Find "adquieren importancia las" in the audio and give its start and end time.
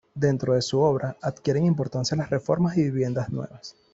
1.21-2.31